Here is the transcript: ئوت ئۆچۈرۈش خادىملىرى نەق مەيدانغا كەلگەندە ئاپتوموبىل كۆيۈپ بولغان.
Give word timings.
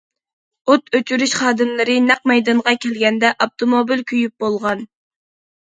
ئوت 0.71 0.87
ئۆچۈرۈش 0.99 1.35
خادىملىرى 1.41 1.97
نەق 2.07 2.23
مەيدانغا 2.33 2.75
كەلگەندە 2.87 3.31
ئاپتوموبىل 3.47 4.03
كۆيۈپ 4.15 4.35
بولغان. 4.47 4.83